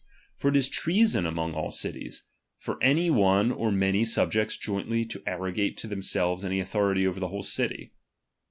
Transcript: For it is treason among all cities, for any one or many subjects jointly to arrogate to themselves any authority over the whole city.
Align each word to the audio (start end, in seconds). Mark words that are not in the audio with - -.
For 0.35 0.47
it 0.49 0.55
is 0.55 0.67
treason 0.67 1.27
among 1.27 1.53
all 1.53 1.69
cities, 1.69 2.23
for 2.57 2.81
any 2.81 3.11
one 3.11 3.51
or 3.51 3.71
many 3.71 4.03
subjects 4.03 4.57
jointly 4.57 5.05
to 5.05 5.21
arrogate 5.27 5.77
to 5.77 5.87
themselves 5.87 6.43
any 6.43 6.59
authority 6.59 7.05
over 7.05 7.19
the 7.19 7.27
whole 7.27 7.43
city. 7.43 7.91